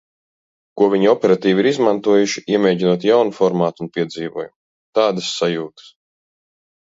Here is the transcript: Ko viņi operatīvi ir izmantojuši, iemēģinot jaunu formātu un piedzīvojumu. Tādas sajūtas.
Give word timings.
Ko 0.79 0.85
viņi 0.93 1.09
operatīvi 1.09 1.61
ir 1.63 1.67
izmantojuši, 1.71 2.43
iemēģinot 2.55 3.05
jaunu 3.09 3.35
formātu 3.41 3.85
un 3.87 3.91
piedzīvojumu. 3.97 4.53
Tādas 5.01 5.29
sajūtas. 5.43 5.93